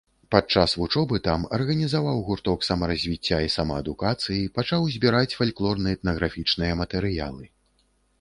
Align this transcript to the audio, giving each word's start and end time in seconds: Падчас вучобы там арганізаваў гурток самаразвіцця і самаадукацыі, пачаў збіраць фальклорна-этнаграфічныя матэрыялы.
Падчас 0.33 0.71
вучобы 0.83 1.17
там 1.25 1.43
арганізаваў 1.57 2.23
гурток 2.29 2.65
самаразвіцця 2.67 3.39
і 3.47 3.51
самаадукацыі, 3.57 4.39
пачаў 4.55 4.87
збіраць 4.95 5.35
фальклорна-этнаграфічныя 5.43 6.79
матэрыялы. 6.81 7.45